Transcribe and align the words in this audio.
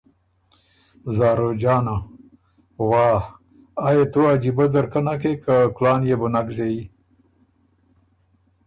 زاروجانه: 1.17 1.97
واه 2.89 3.21
آ 3.87 3.89
يې 3.95 4.05
تُو 4.11 4.21
عجیبۀ 4.33 4.65
ځرکۀ 4.73 5.01
نکې 5.05 5.33
که 5.43 5.55
کُلان 5.75 6.01
يې 6.09 6.15
بو 6.19 6.27
نک 6.33 6.47
زېيي۔ 6.55 6.83